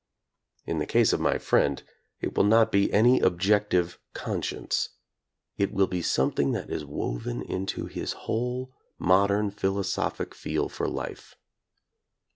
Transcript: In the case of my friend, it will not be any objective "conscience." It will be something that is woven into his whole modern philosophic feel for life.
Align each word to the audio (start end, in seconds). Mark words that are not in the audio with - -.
In 0.65 0.79
the 0.79 0.87
case 0.87 1.13
of 1.13 1.19
my 1.19 1.37
friend, 1.37 1.83
it 2.21 2.35
will 2.35 2.43
not 2.43 2.71
be 2.71 2.91
any 2.91 3.19
objective 3.19 3.99
"conscience." 4.15 4.89
It 5.57 5.71
will 5.71 5.85
be 5.85 6.01
something 6.01 6.53
that 6.53 6.71
is 6.71 6.83
woven 6.83 7.43
into 7.43 7.85
his 7.85 8.13
whole 8.25 8.73
modern 8.97 9.51
philosophic 9.51 10.33
feel 10.33 10.69
for 10.69 10.87
life. 10.87 11.35